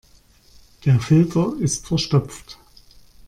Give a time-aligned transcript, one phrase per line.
[0.83, 2.57] Der Filter ist verstopft.